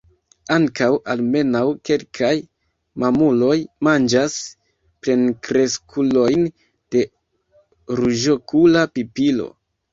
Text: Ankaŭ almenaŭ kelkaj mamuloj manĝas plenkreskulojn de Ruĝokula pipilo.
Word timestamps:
Ankaŭ 0.53 0.85
almenaŭ 1.13 1.61
kelkaj 1.89 2.31
mamuloj 3.03 3.59
manĝas 3.89 4.39
plenkreskulojn 5.05 6.49
de 6.97 7.07
Ruĝokula 8.03 8.91
pipilo. 8.97 9.51